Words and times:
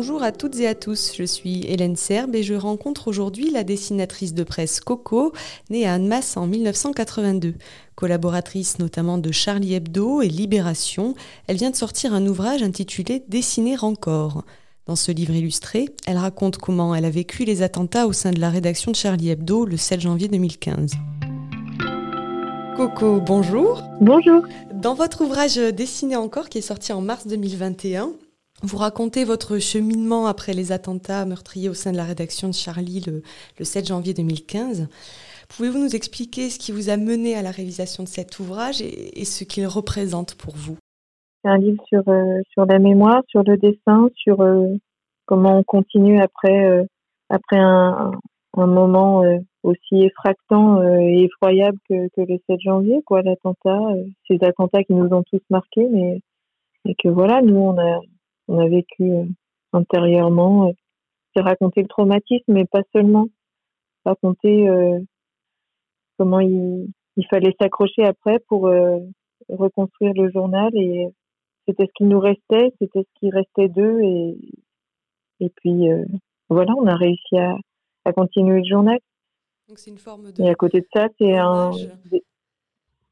Bonjour 0.00 0.22
à 0.22 0.30
toutes 0.30 0.60
et 0.60 0.68
à 0.68 0.76
tous, 0.76 1.10
je 1.16 1.24
suis 1.24 1.64
Hélène 1.66 1.96
Serbe 1.96 2.36
et 2.36 2.44
je 2.44 2.54
rencontre 2.54 3.08
aujourd'hui 3.08 3.50
la 3.50 3.64
dessinatrice 3.64 4.32
de 4.32 4.44
presse 4.44 4.78
Coco, 4.78 5.32
née 5.70 5.88
à 5.88 5.94
Annemasse 5.94 6.36
en 6.36 6.46
1982. 6.46 7.54
Collaboratrice 7.96 8.78
notamment 8.78 9.18
de 9.18 9.32
Charlie 9.32 9.74
Hebdo 9.74 10.22
et 10.22 10.28
Libération, 10.28 11.16
elle 11.48 11.56
vient 11.56 11.72
de 11.72 11.74
sortir 11.74 12.14
un 12.14 12.24
ouvrage 12.28 12.62
intitulé 12.62 13.24
Dessiner 13.26 13.76
encore. 13.82 14.44
Dans 14.86 14.94
ce 14.94 15.10
livre 15.10 15.34
illustré, 15.34 15.86
elle 16.06 16.18
raconte 16.18 16.58
comment 16.58 16.94
elle 16.94 17.04
a 17.04 17.10
vécu 17.10 17.42
les 17.42 17.62
attentats 17.62 18.06
au 18.06 18.12
sein 18.12 18.30
de 18.30 18.38
la 18.38 18.50
rédaction 18.50 18.92
de 18.92 18.96
Charlie 18.96 19.30
Hebdo 19.30 19.64
le 19.64 19.76
7 19.76 20.00
janvier 20.00 20.28
2015. 20.28 20.92
Coco, 22.76 23.20
bonjour. 23.20 23.82
Bonjour. 24.00 24.44
Dans 24.72 24.94
votre 24.94 25.22
ouvrage 25.22 25.56
Dessiner 25.56 26.14
encore, 26.14 26.48
qui 26.48 26.58
est 26.58 26.60
sorti 26.60 26.92
en 26.92 27.00
mars 27.00 27.26
2021, 27.26 28.12
vous 28.62 28.76
racontez 28.76 29.24
votre 29.24 29.58
cheminement 29.58 30.26
après 30.26 30.52
les 30.52 30.72
attentats 30.72 31.24
meurtriers 31.24 31.68
au 31.68 31.74
sein 31.74 31.92
de 31.92 31.96
la 31.96 32.04
rédaction 32.04 32.48
de 32.48 32.54
Charlie 32.54 33.04
le, 33.06 33.64
7 33.64 33.86
janvier 33.86 34.14
2015. 34.14 34.88
Pouvez-vous 35.48 35.78
nous 35.78 35.94
expliquer 35.94 36.50
ce 36.50 36.58
qui 36.58 36.72
vous 36.72 36.90
a 36.90 36.96
mené 36.96 37.36
à 37.36 37.42
la 37.42 37.50
réalisation 37.50 38.02
de 38.02 38.08
cet 38.08 38.38
ouvrage 38.40 38.82
et, 38.82 39.24
ce 39.24 39.44
qu'il 39.44 39.66
représente 39.66 40.34
pour 40.34 40.54
vous? 40.56 40.76
C'est 41.42 41.50
un 41.50 41.58
livre 41.58 41.82
sur, 41.88 42.02
euh, 42.08 42.40
sur 42.50 42.66
la 42.66 42.80
mémoire, 42.80 43.22
sur 43.28 43.44
le 43.44 43.56
dessin, 43.56 44.08
sur 44.16 44.42
euh, 44.42 44.66
comment 45.24 45.58
on 45.58 45.62
continue 45.62 46.20
après, 46.20 46.68
euh, 46.68 46.84
après 47.30 47.58
un, 47.58 48.12
moment 48.56 49.22
aussi 49.62 50.02
effractant 50.02 50.82
et 50.82 51.22
effroyable 51.22 51.78
que, 51.88 52.08
que, 52.08 52.22
le 52.22 52.38
7 52.50 52.60
janvier, 52.60 53.02
quoi, 53.06 53.22
l'attentat, 53.22 53.78
ces 54.26 54.36
attentats 54.42 54.82
qui 54.82 54.94
nous 54.94 55.08
ont 55.14 55.22
tous 55.30 55.40
marqués, 55.48 55.86
mais 55.92 56.20
et 56.84 56.96
que 56.96 57.08
voilà, 57.08 57.40
nous 57.40 57.56
on 57.56 57.78
a 57.78 58.00
on 58.48 58.58
a 58.58 58.68
vécu 58.68 59.02
euh, 59.02 59.24
intérieurement. 59.72 60.68
Euh, 60.68 60.72
c'est 61.34 61.42
raconter 61.42 61.82
le 61.82 61.88
traumatisme, 61.88 62.52
mais 62.52 62.64
pas 62.64 62.82
seulement. 62.92 63.28
Raconter 64.04 64.68
euh, 64.68 64.98
comment 66.18 66.40
il, 66.40 66.88
fallait 67.30 67.54
s'accrocher 67.60 68.04
après 68.04 68.38
pour 68.48 68.70
reconstruire 69.48 70.12
le 70.14 70.30
journal 70.30 70.70
et 70.74 71.08
c'était 71.66 71.86
ce 71.86 71.92
qui 71.96 72.04
nous 72.04 72.20
restait, 72.20 72.72
c'était 72.80 73.02
ce 73.02 73.18
qui 73.18 73.30
restait 73.30 73.68
d'eux 73.68 74.00
et, 74.02 74.38
et 75.40 75.50
puis 75.56 75.88
voilà, 76.48 76.72
on 76.78 76.86
a 76.86 76.94
réussi 76.94 77.36
à, 77.36 77.56
à 78.04 78.12
continuer 78.12 78.60
le 78.60 78.64
journal. 78.64 78.98
Donc 79.68 79.78
c'est 79.78 79.90
une 79.90 79.98
forme 79.98 80.32
de. 80.32 80.42
Et 80.42 80.48
à 80.48 80.54
côté 80.54 80.80
de 80.80 80.86
ça, 80.92 81.08
c'est 81.18 81.36
un 81.36 81.72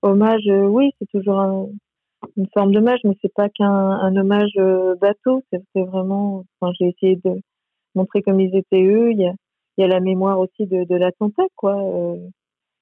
hommage. 0.02 0.46
oui, 0.46 0.92
c'est 0.98 1.08
toujours 1.10 1.40
un, 1.40 1.66
une 2.36 2.46
forme 2.52 2.72
d'hommage, 2.72 3.00
mais 3.04 3.16
c'est 3.22 3.32
pas 3.32 3.48
qu'un 3.48 4.16
hommage 4.16 4.52
euh, 4.58 4.94
bateau. 4.96 5.42
C'est 5.50 5.82
vraiment, 5.82 6.44
enfin, 6.60 6.72
j'ai 6.78 6.88
essayé 6.88 7.16
de 7.24 7.40
montrer 7.94 8.22
comme 8.22 8.40
ils 8.40 8.54
étaient 8.54 8.84
eux. 8.84 9.10
Il 9.12 9.20
y 9.20 9.26
a, 9.26 9.32
il 9.76 9.82
y 9.82 9.84
a 9.84 9.88
la 9.88 10.00
mémoire 10.00 10.38
aussi 10.38 10.66
de, 10.66 10.94
l'attentat, 10.94 11.46
quoi. 11.56 11.76
Euh, 11.76 12.16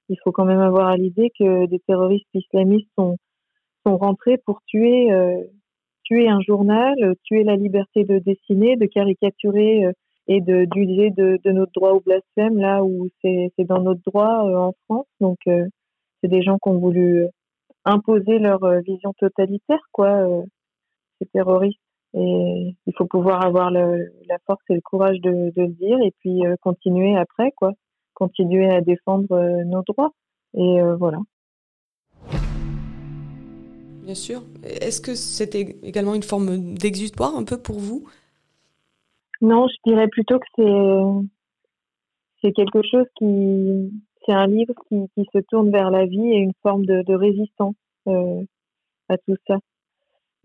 il 0.09 0.17
faut 0.23 0.33
quand 0.33 0.45
même 0.45 0.61
avoir 0.61 0.89
à 0.89 0.97
l'idée 0.97 1.31
que 1.39 1.67
des 1.67 1.81
terroristes 1.81 2.29
islamistes 2.35 2.89
sont, 2.99 3.17
sont 3.87 3.97
rentrés 3.97 4.39
pour 4.39 4.61
tuer, 4.67 5.13
euh, 5.13 5.43
tuer 6.03 6.29
un 6.29 6.41
journal, 6.41 6.95
tuer 7.23 7.45
la 7.45 7.57
liberté 7.57 8.05
de 8.05 8.19
dessiner, 8.19 8.77
de 8.77 8.87
caricaturer 8.87 9.87
et 10.27 10.41
de 10.41 10.67
d'user 10.67 11.11
de, 11.11 11.39
de, 11.43 11.53
notre 11.53 11.73
droit 11.73 11.93
au 11.93 12.01
blasphème 12.01 12.59
là 12.59 12.85
où 12.85 13.09
c'est 13.23 13.51
dans 13.61 13.81
notre 13.81 14.03
droit 14.07 14.43
en 14.43 14.75
France. 14.85 15.07
Donc 15.21 15.39
c'est 15.47 16.29
des 16.29 16.43
gens 16.43 16.59
qui 16.63 16.69
ont 16.69 16.79
voulu 16.79 17.27
imposer 17.85 18.39
leur 18.39 18.63
euh, 18.65 18.81
vision 18.81 19.13
totalitaire, 19.19 19.83
quoi, 19.93 20.09
euh, 20.09 20.43
ces 21.19 21.27
terroristes. 21.27 21.81
Et 22.15 22.77
il 22.87 22.95
faut 22.97 23.07
pouvoir 23.07 23.45
avoir 23.45 23.71
le, 23.71 24.13
la 24.29 24.39
force 24.47 24.63
et 24.71 24.75
le 24.75 24.81
courage 24.81 25.21
de, 25.21 25.53
de 25.57 25.63
le 25.63 25.69
dire 25.69 25.99
et 26.01 26.13
puis 26.21 26.47
euh, 26.47 26.55
continuer 26.61 27.17
après, 27.17 27.51
quoi, 27.57 27.73
continuer 28.15 28.71
à 28.71 28.81
défendre 28.81 29.65
nos 29.65 29.83
droits. 29.83 30.13
Et 30.57 30.81
voilà. 30.99 31.19
Bien 34.05 34.15
sûr. 34.15 34.43
Est-ce 34.63 35.01
que 35.01 35.15
c'était 35.17 35.77
également 35.83 36.15
une 36.15 36.23
forme 36.23 36.75
d'exutoire 36.75 37.35
un 37.35 37.43
peu 37.43 37.57
pour 37.61 37.81
vous? 37.81 38.07
Non, 39.41 39.67
je 39.67 39.91
dirais 39.91 40.07
plutôt 40.07 40.39
que 40.39 40.47
c'est 40.55 41.29
c'est 42.41 42.53
quelque 42.53 42.83
chose 42.89 43.07
qui 43.17 43.91
c'est 44.25 44.33
un 44.33 44.47
livre 44.47 44.75
qui, 44.89 45.09
qui, 45.15 45.29
se 45.33 45.39
tourne 45.49 45.71
vers 45.71 45.91
la 45.91 46.07
vie 46.07 46.33
et 46.33 46.39
une 46.39 46.53
forme 46.63 46.87
de, 46.87 47.15
résistance 47.15 47.75
euh, 48.09 48.43
à 49.09 49.19
tout 49.19 49.37
ça. 49.47 49.59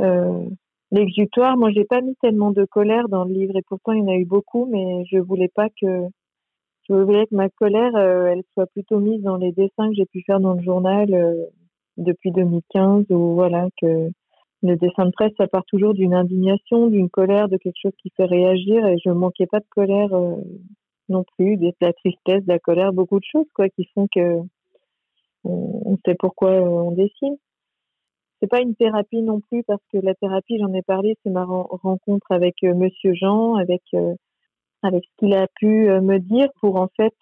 Euh, 0.02 0.46
L'exutoire, 0.92 1.56
moi, 1.56 1.70
j'ai 1.72 1.86
pas 1.86 2.02
mis 2.02 2.16
tellement 2.16 2.50
de 2.50 2.66
colère 2.66 3.10
dans 3.10 3.24
le 3.24 3.32
livre 3.32 3.56
et 3.56 3.62
pourtant 3.62 3.92
il 3.92 4.00
y 4.00 4.02
en 4.02 4.08
a 4.08 4.16
eu 4.16 4.26
beaucoup, 4.26 4.66
mais 4.66 5.06
je 5.06 5.20
voulais 5.20 5.50
pas 5.54 5.68
que 5.80 6.08
je 6.90 6.96
voulais 6.96 7.28
que 7.28 7.36
ma 7.36 7.50
colère, 7.50 7.96
euh, 7.96 8.26
elle 8.26 8.42
soit 8.56 8.66
plutôt 8.66 9.00
mise 9.00 9.22
dans 9.22 9.36
les 9.36 9.52
dessins 9.52 9.90
que 9.90 9.94
j'ai 9.94 10.08
pu 10.08 10.24
faire 10.26 10.40
dans 10.40 10.56
le 10.56 10.64
journal 10.64 11.08
depuis 11.98 12.32
2015, 12.32 13.06
ou 13.12 13.36
voilà 13.36 13.68
que 13.80 14.10
le 14.64 14.76
dessin 14.78 15.06
de 15.06 15.12
presse, 15.12 15.32
ça 15.38 15.48
part 15.48 15.64
toujours 15.66 15.94
d'une 15.94 16.16
indignation, 16.16 16.88
d'une 16.88 17.12
colère, 17.12 17.50
de 17.50 17.58
quelque 17.58 17.78
chose 17.80 17.96
qui 18.02 18.12
fait 18.18 18.26
réagir, 18.26 18.88
et 18.88 18.98
je 19.06 19.12
manquais 19.12 19.46
pas 19.46 19.60
de 19.60 19.68
colère 19.70 20.10
non 21.10 21.24
plus, 21.38 21.58
de 21.58 21.72
la 21.82 21.94
tristesse, 21.94 22.44
de 22.44 22.52
la 22.52 22.60
colère, 22.60 22.94
beaucoup 22.94 23.20
de 23.20 23.26
choses 23.26 23.48
quoi 23.54 23.70
qui 23.70 23.86
font 23.94 24.08
que 24.14 24.40
on, 25.44 25.98
sait 26.06 26.16
pourquoi 26.16 26.52
on 26.52 26.92
dessine. 26.92 27.38
C'est 28.42 28.50
pas 28.50 28.62
une 28.62 28.76
thérapie 28.76 29.22
non 29.22 29.42
plus 29.42 29.64
parce 29.64 29.82
que 29.92 29.98
la 29.98 30.16
thérapie, 30.16 30.60
j'en 30.60 30.74
ai 30.74 30.82
parlé, 30.82 31.18
c'est 31.24 31.30
ma 31.30 31.44
rencontre 31.44 32.28
avec 32.30 32.56
euh, 32.64 32.74
Monsieur 32.74 33.14
Jean, 33.14 33.56
avec 33.56 33.82
euh, 33.94 34.16
avec 34.82 35.04
ce 35.04 35.10
qu'il 35.18 35.34
a 35.34 35.48
pu 35.60 35.90
euh, 35.90 36.00
me 36.02 36.20
dire 36.20 36.50
pour 36.62 36.78
en 36.78 36.88
fait 36.96 37.14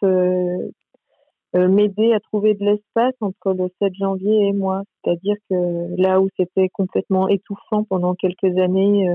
m'aider 1.55 2.13
à 2.13 2.19
trouver 2.19 2.53
de 2.53 2.63
l'espace 2.63 3.15
entre 3.19 3.53
le 3.53 3.69
7 3.81 3.91
janvier 3.95 4.47
et 4.47 4.53
moi. 4.53 4.83
C'est-à-dire 5.03 5.37
que 5.49 5.99
là 5.99 6.21
où 6.21 6.29
c'était 6.37 6.69
complètement 6.69 7.27
étouffant 7.29 7.83
pendant 7.83 8.13
quelques 8.13 8.59
années, 8.59 9.09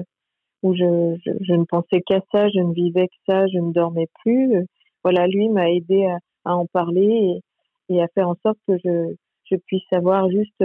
où 0.63 0.75
je, 0.75 1.17
je, 1.41 1.53
ne 1.55 1.65
pensais 1.65 2.03
qu'à 2.07 2.21
ça, 2.33 2.49
je 2.49 2.61
ne 2.61 2.73
vivais 2.73 3.09
que 3.09 3.15
ça, 3.29 3.47
je 3.49 3.59
ne 3.59 3.73
dormais 3.73 4.09
plus. 4.23 4.67
voilà, 5.03 5.27
lui 5.27 5.49
m'a 5.49 5.71
aidé 5.71 6.07
à, 6.07 6.19
à, 6.45 6.57
en 6.57 6.67
parler 6.67 7.41
et, 7.89 7.95
et, 7.95 8.03
à 8.03 8.09
faire 8.15 8.29
en 8.29 8.37
sorte 8.45 8.59
que 8.69 8.75
je, 8.85 9.15
je 9.51 9.57
puisse 9.57 9.93
avoir 9.93 10.31
juste 10.31 10.63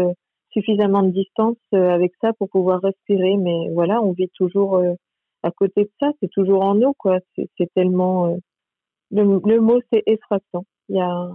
suffisamment 0.52 1.04
de 1.04 1.12
distance 1.12 1.58
euh, 1.74 1.90
avec 1.90 2.14
ça 2.22 2.34
pour 2.34 2.50
pouvoir 2.50 2.82
respirer. 2.82 3.38
Mais 3.38 3.70
voilà, 3.74 4.02
on 4.02 4.12
vit 4.12 4.30
toujours 4.36 4.78
euh, 4.78 4.94
à 5.44 5.52
côté 5.52 5.84
de 5.84 5.92
ça, 6.00 6.12
c'est 6.20 6.30
toujours 6.32 6.64
en 6.64 6.76
nous, 6.76 6.94
quoi. 6.98 7.20
C'est 7.36 7.74
tellement. 7.76 8.28
Euh, 8.28 8.38
le, 9.12 9.24
le, 9.24 9.62
mot, 9.62 9.80
c'est 9.92 10.04
effractant. 10.06 10.66
Il 10.90 10.98
y 10.98 11.02
a, 11.02 11.30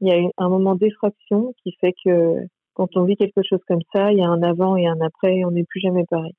il 0.00 0.08
y 0.08 0.12
a 0.12 0.30
un 0.38 0.48
moment 0.48 0.74
d'effraction 0.74 1.54
qui 1.62 1.74
fait 1.80 1.94
que 2.04 2.36
quand 2.74 2.96
on 2.96 3.04
vit 3.04 3.16
quelque 3.16 3.42
chose 3.42 3.60
comme 3.66 3.82
ça, 3.94 4.12
il 4.12 4.18
y 4.18 4.22
a 4.22 4.28
un 4.28 4.42
avant 4.42 4.76
et 4.76 4.86
un 4.86 5.00
après, 5.00 5.36
et 5.36 5.44
on 5.44 5.50
n'est 5.50 5.64
plus 5.64 5.80
jamais 5.80 6.04
pareil. 6.08 6.32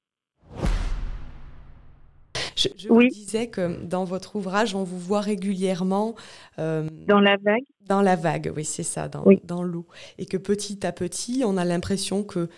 Je, 2.78 2.88
vous 2.88 3.04
disais 3.04 3.48
que 3.48 3.84
dans 3.84 4.04
votre 4.04 4.36
ouvrage, 4.36 4.76
on 4.76 4.84
vous 4.84 5.00
voit 5.00 5.22
régulièrement. 5.22 6.16
Euh, 6.60 6.88
dans 7.08 7.20
la 7.20 7.38
vague 7.38 7.64
Dans 7.88 8.02
la 8.02 8.16
vague, 8.16 8.52
oui, 8.56 8.66
c'est 8.66 8.84
ça, 8.84 9.08
dans, 9.08 9.26
dans 9.44 9.64
l'eau. 9.64 9.86
Et 10.18 10.26
que 10.26 10.38
petit 10.38 10.86
à 10.86 10.92
petit, 10.92 11.44
on 11.46 11.58
a 11.58 11.66
l'impression 11.66 12.24
que, 12.24 12.50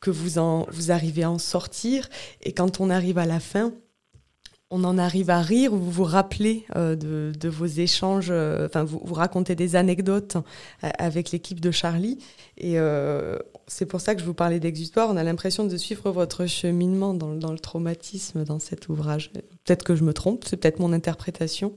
que 0.00 0.10
vous, 0.10 0.38
en, 0.38 0.66
vous 0.70 0.90
arrivez 0.90 1.24
à 1.24 1.30
en 1.30 1.38
sortir. 1.38 2.08
Et 2.42 2.52
quand 2.52 2.80
on 2.80 2.90
arrive 2.90 3.18
à 3.18 3.26
la 3.26 3.40
fin, 3.40 3.72
on 4.70 4.84
en 4.84 4.98
arrive 4.98 5.30
à 5.30 5.40
rire, 5.40 5.72
vous 5.72 5.90
vous 5.90 6.04
rappelez 6.04 6.64
euh, 6.76 6.94
de, 6.94 7.48
vos 7.48 7.66
échanges, 7.66 8.30
euh, 8.30 8.66
enfin 8.66 8.84
vous, 8.84 9.00
vous, 9.02 9.14
racontez 9.14 9.56
des 9.56 9.74
anecdotes 9.74 10.36
euh, 10.84 10.88
avec 10.98 11.32
l'équipe 11.32 11.60
de 11.60 11.72
Charlie, 11.72 12.18
et 12.56 12.76
c'est 13.66 13.86
pour 13.86 14.00
ça 14.00 14.14
que 14.14 14.20
je 14.20 14.26
vous 14.26 14.34
parlais 14.34 14.60
d'exutoire. 14.60 15.08
On 15.10 15.16
a 15.16 15.24
l'impression 15.24 15.66
de 15.66 15.76
suivre 15.76 16.10
votre 16.10 16.46
cheminement 16.46 17.14
dans, 17.14 17.34
dans, 17.34 17.52
le 17.52 17.58
traumatisme 17.58 18.44
dans 18.44 18.58
cet 18.58 18.88
ouvrage. 18.88 19.32
Peut-être 19.32 19.84
que 19.84 19.94
je 19.94 20.04
me 20.04 20.12
trompe, 20.12 20.44
c'est 20.44 20.60
peut-être 20.60 20.78
mon 20.78 20.92
interprétation. 20.92 21.72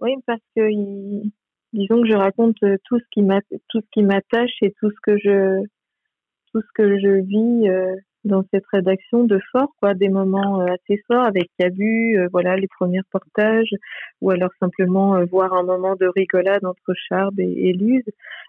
Oui, 0.00 0.10
parce 0.26 0.40
que 0.56 0.68
disons 1.72 2.02
que 2.02 2.08
je 2.08 2.16
raconte 2.16 2.56
tout 2.84 2.98
ce 2.98 3.04
qui 3.12 3.22
m'attache 3.22 4.50
et 4.62 4.72
tout 4.80 4.90
ce 4.90 4.96
que 5.02 5.16
je 5.18 5.62
tout 6.52 6.60
ce 6.60 6.72
que 6.74 6.98
je 6.98 7.20
vis 7.22 7.68
dans 8.24 8.44
cette 8.52 8.66
rédaction 8.72 9.24
de 9.24 9.38
fort, 9.50 9.74
quoi, 9.80 9.94
des 9.94 10.08
moments 10.08 10.60
euh, 10.60 10.66
assez 10.66 11.02
forts 11.06 11.24
avec 11.24 11.50
Cabu, 11.58 12.18
euh, 12.18 12.28
voilà, 12.30 12.56
les 12.56 12.68
premiers 12.68 13.02
portages, 13.10 13.74
ou 14.20 14.30
alors 14.30 14.50
simplement 14.60 15.16
euh, 15.16 15.24
voir 15.24 15.52
un 15.54 15.62
moment 15.64 15.96
de 15.96 16.06
rigolade 16.06 16.64
entre 16.64 16.94
Charb 17.08 17.38
et, 17.40 17.68
et, 17.68 17.72
Luz. 17.72 18.04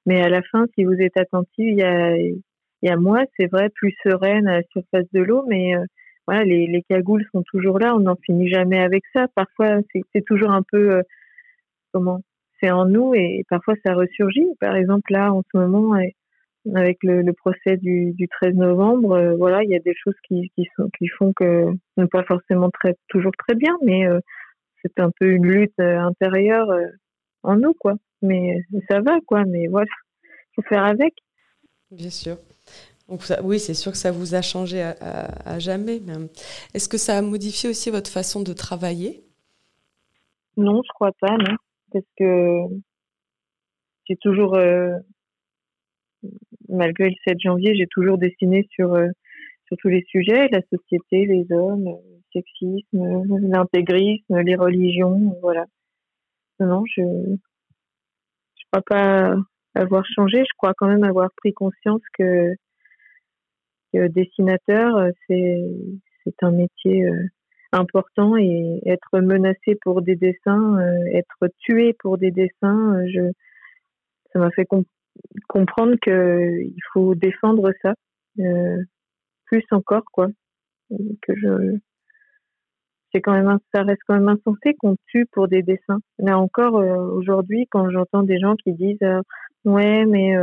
Mais 0.06 0.22
à 0.22 0.30
la 0.30 0.42
fin, 0.44 0.66
si 0.75 0.84
vous 0.84 0.94
êtes 0.94 1.18
attentif, 1.18 1.50
il 1.58 1.80
y 1.80 1.84
a, 1.84 2.16
y 2.18 2.90
a 2.90 2.98
moi, 2.98 3.24
c'est 3.38 3.48
vrai, 3.48 3.70
plus 3.70 3.96
sereine 4.04 4.48
à 4.48 4.58
la 4.58 4.64
surface 4.72 5.08
de 5.14 5.22
l'eau, 5.22 5.44
mais 5.48 5.74
voilà, 6.28 6.44
les, 6.44 6.68
les 6.68 6.84
cagoules 6.84 7.25
sont 7.31 7.44
toujours 7.44 7.80
là, 7.80 7.96
on 7.96 8.00
n'en 8.00 8.16
finit 8.16 8.50
jamais 8.50 8.80
avec 8.80 9.04
ça. 9.14 9.28
Parfois, 9.36 9.80
c'est 10.14 10.25
toujours 10.25 10.52
un 10.52 10.64
peu, 10.64 11.02
comment, 11.94 12.22
c'est 12.62 12.72
en 12.72 12.86
nous 12.86 13.14
et 13.14 13.44
parfois 13.50 13.75
ça 13.86 13.94
ressurgit. 13.94 14.48
Par 14.60 14.75
exemple, 14.75 15.12
là, 15.12 15.34
en 15.34 15.42
ce 15.52 15.58
moment, 15.58 15.96
avec 16.75 16.98
le, 17.04 17.31
procès 17.33 17.77
du, 17.77 18.15
13 18.42 18.56
novembre, 18.56 19.36
voilà, 19.38 19.63
il 19.63 19.69
y 19.69 19.75
a 19.75 19.80
des 19.80 19.95
choses 19.95 20.15
qui, 20.27 20.51
qui, 20.56 20.68
sont, 20.75 20.89
qui 20.98 21.07
font 21.07 21.33
que 21.33 21.71
n'est 21.98 22.07
pas 22.07 22.24
forcément 22.24 22.69
très, 22.69 22.95
toujours 23.10 23.33
très 23.38 23.56
bien, 23.56 23.77
mais 23.83 24.06
c'est 24.81 25.00
un 25.00 25.12
peu 25.19 25.31
une 25.31 25.45
lutte 25.45 25.80
intérieure 25.80 26.69
en 27.44 27.57
nous, 27.57 27.74
quoi. 27.74 27.95
Mais 28.21 28.63
ça 28.89 29.01
va, 29.01 29.19
quoi. 29.27 29.44
Mais 29.45 29.68
voilà, 29.68 29.92
faut 30.56 30.62
faire 30.63 30.86
avec. 30.86 31.13
Bien 31.92 32.10
sûr. 32.10 32.38
Donc 33.10 33.21
oui, 33.44 33.60
c'est 33.60 33.74
sûr 33.74 33.92
que 33.92 33.98
ça 33.98 34.12
vous 34.12 34.33
a 34.33 34.42
changé 34.42 34.81
à, 34.81 35.60
jamais. 35.60 36.01
Est-ce 36.74 36.88
que 36.88 36.98
ça 36.98 37.18
a 37.18 37.21
modifié 37.21 37.69
aussi 37.69 37.89
votre 37.89 38.10
façon 38.10 38.42
de 38.42 38.54
travailler? 38.54 39.24
Non, 40.56 40.81
je 40.83 40.94
crois 40.94 41.12
pas, 41.19 41.36
non. 41.38 41.56
Parce 41.92 42.06
que 42.18 42.62
j'ai 44.07 44.15
toujours, 44.18 44.56
euh, 44.56 44.98
malgré 46.70 47.10
le 47.10 47.16
7 47.28 47.40
janvier, 47.40 47.75
j'ai 47.75 47.88
toujours 47.88 48.18
dessiné 48.18 48.68
sur, 48.72 48.94
euh, 48.94 49.10
sur 49.68 49.78
tous 49.78 49.90
les 49.90 50.04
sujets, 50.08 50.48
la 50.50 50.62
société, 50.72 51.25
les 51.25 51.46
hommes, 51.52 51.86
le 51.86 52.22
sexisme, 52.34 53.24
l'intégrisme, 53.48 54.40
les 54.40 54.56
religions, 54.56 55.38
voilà. 55.42 55.66
Non, 56.60 56.84
je 56.86 57.02
ne 57.02 57.38
crois 58.72 58.84
pas 58.86 59.36
avoir 59.75 60.06
changé. 60.06 60.40
Je 60.40 60.58
crois 60.58 60.74
quand 60.78 60.88
même 60.88 61.04
avoir 61.04 61.30
pris 61.38 61.54
conscience 61.54 62.02
que 62.18 62.54
dessinateur, 63.94 64.96
euh, 64.98 65.12
c'est 65.28 66.34
un 66.42 66.52
métier 66.52 67.06
euh, 67.06 67.28
important 67.72 68.38
et 68.38 68.81
être 68.86 69.20
menacé 69.20 69.78
pour 69.81 70.02
des 70.02 70.16
dessins, 70.16 70.80
euh, 70.80 71.06
être 71.14 71.48
tué 71.60 71.94
pour 72.00 72.18
des 72.18 72.31
dessins, 72.31 73.06
je 73.08 73.31
ça 74.31 74.40
m'a 74.40 74.50
fait 74.50 74.66
comprendre 75.48 75.95
que 76.01 76.62
il 76.62 76.81
faut 76.94 77.15
défendre 77.15 77.71
ça 77.81 77.94
plus 79.45 79.63
encore 79.71 80.06
quoi. 80.12 80.27
Que 80.89 81.36
je 81.36 81.77
c'est 83.13 83.21
quand 83.21 83.33
même 83.33 83.57
ça 83.74 83.83
reste 83.83 84.01
quand 84.07 84.15
même 84.15 84.30
insensé 84.30 84.74
qu'on 84.80 84.95
tue 85.07 85.27
pour 85.31 85.48
des 85.48 85.62
dessins. 85.62 86.00
Là 86.19 86.39
encore 86.39 86.75
aujourd'hui 86.75 87.68
quand 87.69 87.89
j'entends 87.89 88.24
des 88.24 88.39
gens 88.39 88.56
qui 88.56 88.74
disent 88.74 88.98
ouais 89.65 90.06
mais 90.06 90.36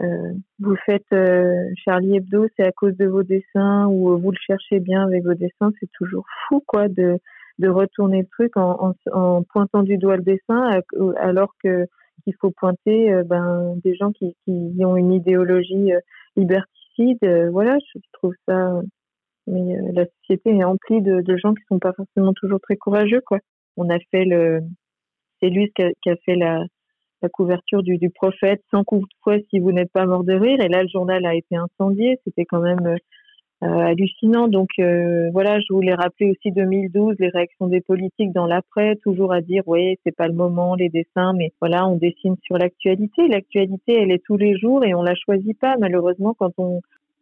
euh, 0.00 0.32
vous 0.58 0.76
faites 0.86 1.06
euh, 1.12 1.70
Charlie 1.84 2.16
Hebdo, 2.16 2.46
c'est 2.56 2.66
à 2.66 2.72
cause 2.72 2.96
de 2.96 3.06
vos 3.06 3.22
dessins 3.22 3.86
ou 3.86 4.18
vous 4.18 4.30
le 4.32 4.38
cherchez 4.44 4.80
bien 4.80 5.04
avec 5.04 5.22
vos 5.24 5.34
dessins, 5.34 5.70
c'est 5.78 5.90
toujours 5.92 6.26
fou 6.48 6.62
quoi 6.66 6.88
de, 6.88 7.18
de 7.60 7.68
retourner 7.68 8.22
le 8.22 8.26
truc 8.26 8.56
en, 8.56 8.94
en, 9.12 9.42
pointant 9.44 9.82
du 9.84 9.96
doigt 9.96 10.16
le 10.16 10.22
dessin 10.22 10.68
alors 11.18 11.54
que 11.62 11.86
qu'il 12.24 12.34
faut 12.40 12.50
pointer 12.50 13.12
euh, 13.12 13.22
ben, 13.24 13.76
des 13.84 13.94
gens 13.94 14.10
qui, 14.12 14.36
qui 14.44 14.84
ont 14.84 14.96
une 14.96 15.12
idéologie 15.12 15.92
liberticide. 16.36 17.18
voilà, 17.52 17.78
je 17.94 18.00
trouve 18.12 18.34
ça. 18.48 18.80
La 19.46 20.06
société 20.20 20.56
est 20.56 20.64
remplie 20.64 21.02
de, 21.02 21.20
de 21.20 21.36
gens 21.36 21.54
qui 21.54 21.62
sont 21.68 21.78
pas 21.78 21.92
forcément 21.92 22.32
toujours 22.32 22.60
très 22.60 22.76
courageux 22.76 23.20
quoi. 23.20 23.38
On 23.76 23.90
a 23.90 23.98
fait 24.10 24.24
le, 24.24 24.60
c'est 25.40 25.50
lui 25.50 25.70
qui 25.76 25.82
a, 25.82 25.90
qui 26.02 26.10
a 26.10 26.16
fait 26.24 26.36
la 26.36 26.64
couverture 27.32 27.82
du, 27.82 28.10
prophète 28.10 28.62
sans 28.70 28.84
couvre-feu 28.84 29.42
si 29.50 29.58
vous 29.58 29.72
n'êtes 29.72 29.92
pas 29.92 30.06
mort 30.06 30.24
de 30.24 30.34
rire. 30.34 30.60
Et 30.60 30.68
là, 30.68 30.82
le 30.82 30.88
journal 30.88 31.24
a 31.26 31.34
été 31.34 31.56
incendié. 31.56 32.18
C'était 32.24 32.44
quand 32.44 32.60
même 32.60 32.86
euh, 32.86 32.96
hallucinant. 33.66 34.48
Donc 34.48 34.70
euh, 34.78 35.30
voilà, 35.32 35.60
je 35.60 35.72
voulais 35.72 35.94
rappeler 35.94 36.30
aussi 36.30 36.52
2012, 36.52 37.16
les 37.18 37.28
réactions 37.28 37.66
des 37.66 37.80
politiques 37.80 38.32
dans 38.32 38.46
l'après, 38.46 38.96
toujours 38.96 39.32
à 39.32 39.40
dire 39.40 39.62
oui, 39.66 39.96
c'est 40.04 40.14
pas 40.14 40.28
le 40.28 40.34
moment, 40.34 40.74
les 40.74 40.88
dessins, 40.88 41.32
mais 41.34 41.52
voilà, 41.60 41.86
on 41.86 41.96
dessine 41.96 42.36
sur 42.42 42.58
l'actualité. 42.58 43.28
L'actualité, 43.28 44.00
elle 44.00 44.10
est 44.10 44.22
tous 44.24 44.36
les 44.36 44.58
jours 44.58 44.84
et 44.84 44.94
on 44.94 45.02
la 45.02 45.14
choisit 45.14 45.58
pas. 45.58 45.76
Malheureusement, 45.78 46.34
quand 46.34 46.52
on, 46.58 46.80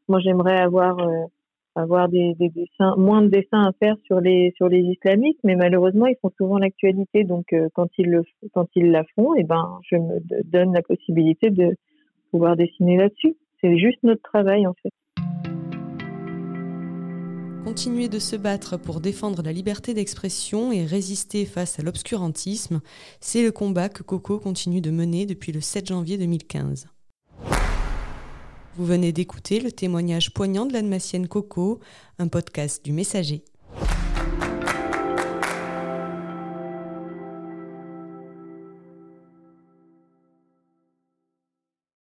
moi, 0.08 0.20
j'aimerais 0.20 0.58
avoir 0.58 0.98
euh, 0.98 2.08
des, 2.08 2.34
des, 2.34 2.48
dessins, 2.50 2.94
moins 2.96 3.22
de 3.22 3.28
dessins 3.28 3.62
à 3.62 3.72
faire 3.72 3.96
sur 4.04 4.20
les 4.20 4.52
sur 4.56 4.68
les 4.68 4.80
islamistes, 4.80 5.40
mais 5.44 5.56
malheureusement 5.56 6.06
ils 6.06 6.16
font 6.20 6.30
souvent 6.36 6.58
l'actualité. 6.58 7.24
Donc 7.24 7.52
euh, 7.52 7.68
quand 7.74 7.88
ils 7.98 8.10
le 8.10 8.24
quand 8.52 8.68
ils 8.74 8.90
la 8.90 9.04
font, 9.14 9.34
et 9.34 9.40
eh 9.40 9.44
ben 9.44 9.78
je 9.90 9.96
me 9.96 10.20
donne 10.44 10.74
la 10.74 10.82
possibilité 10.82 11.50
de 11.50 11.76
pouvoir 12.30 12.56
dessiner 12.56 12.96
là-dessus. 12.98 13.36
C'est 13.60 13.78
juste 13.78 14.02
notre 14.02 14.22
travail 14.22 14.66
en 14.66 14.74
fait. 14.82 14.92
Continuer 17.64 18.08
de 18.08 18.18
se 18.18 18.34
battre 18.34 18.76
pour 18.76 19.00
défendre 19.00 19.40
la 19.40 19.52
liberté 19.52 19.94
d'expression 19.94 20.72
et 20.72 20.84
résister 20.84 21.46
face 21.46 21.78
à 21.78 21.82
l'obscurantisme, 21.82 22.80
c'est 23.20 23.44
le 23.44 23.52
combat 23.52 23.88
que 23.88 24.02
Coco 24.02 24.40
continue 24.40 24.80
de 24.80 24.90
mener 24.90 25.26
depuis 25.26 25.52
le 25.52 25.60
7 25.60 25.86
janvier 25.86 26.18
2015. 26.18 26.88
Vous 28.76 28.84
venez 28.84 29.12
d'écouter 29.12 29.60
le 29.60 29.70
témoignage 29.70 30.34
poignant 30.34 30.66
de 30.66 30.72
l'Annemassienne 30.72 31.28
Coco, 31.28 31.78
un 32.18 32.26
podcast 32.26 32.84
du 32.84 32.92
Messager. 32.92 33.44